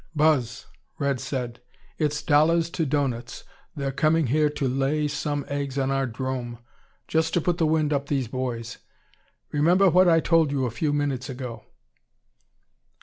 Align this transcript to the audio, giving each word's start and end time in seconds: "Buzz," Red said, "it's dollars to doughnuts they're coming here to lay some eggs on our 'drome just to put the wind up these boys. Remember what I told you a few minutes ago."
"Buzz," 0.15 0.65
Red 0.97 1.19
said, 1.19 1.61
"it's 1.99 2.23
dollars 2.23 2.71
to 2.71 2.87
doughnuts 2.87 3.43
they're 3.75 3.91
coming 3.91 4.25
here 4.25 4.49
to 4.49 4.67
lay 4.67 5.07
some 5.07 5.45
eggs 5.47 5.77
on 5.77 5.91
our 5.91 6.07
'drome 6.07 6.57
just 7.07 7.35
to 7.35 7.39
put 7.39 7.59
the 7.59 7.67
wind 7.67 7.93
up 7.93 8.07
these 8.07 8.27
boys. 8.27 8.79
Remember 9.51 9.91
what 9.91 10.09
I 10.09 10.19
told 10.19 10.51
you 10.51 10.65
a 10.65 10.71
few 10.71 10.91
minutes 10.91 11.29
ago." 11.29 11.65